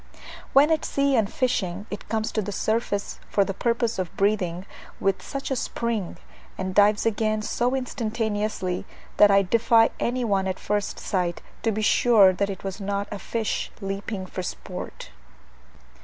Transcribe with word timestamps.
When 0.51 0.71
at 0.71 0.83
sea 0.83 1.15
and 1.15 1.31
fishing, 1.31 1.85
it 1.91 2.09
comes 2.09 2.31
to 2.31 2.41
the 2.41 2.51
surface 2.51 3.19
for 3.29 3.45
the 3.45 3.53
purpose 3.53 3.99
of 3.99 4.17
breathing 4.17 4.65
with 4.99 5.21
such 5.21 5.51
a 5.51 5.55
spring, 5.55 6.17
and 6.57 6.73
dives 6.73 7.05
again 7.05 7.43
so 7.43 7.75
instantaneously, 7.75 8.83
that 9.17 9.29
I 9.29 9.43
defy 9.43 9.91
any 9.99 10.23
one 10.25 10.47
at 10.47 10.57
first 10.57 10.97
sight 10.97 11.43
to 11.61 11.71
be 11.71 11.83
sure 11.83 12.33
that 12.33 12.49
it 12.49 12.63
was 12.63 12.81
not 12.81 13.09
a 13.11 13.19
fish 13.19 13.69
leaping 13.79 14.25
for 14.25 14.41
sport. 14.41 15.11